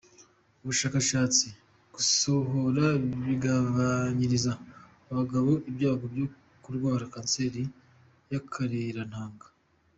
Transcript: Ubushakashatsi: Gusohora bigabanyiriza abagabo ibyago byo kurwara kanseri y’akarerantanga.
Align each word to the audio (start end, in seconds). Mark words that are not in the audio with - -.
Ubushakashatsi: 0.61 1.45
Gusohora 1.95 2.85
bigabanyiriza 3.25 4.51
abagabo 5.11 5.51
ibyago 5.69 6.05
byo 6.13 6.25
kurwara 6.63 7.03
kanseri 7.13 7.63
y’akarerantanga. 8.31 9.45